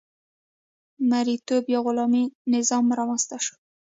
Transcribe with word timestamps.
مرئیتوب 1.09 1.63
یا 1.73 1.79
غلامي 1.85 2.23
نظام 2.53 2.85
رامنځته 2.97 3.37
شو. 3.45 3.55